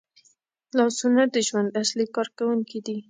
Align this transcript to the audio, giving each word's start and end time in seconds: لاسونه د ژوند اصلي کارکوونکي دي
لاسونه 0.77 1.21
د 1.33 1.35
ژوند 1.47 1.69
اصلي 1.81 2.05
کارکوونکي 2.15 2.79
دي 2.85 2.95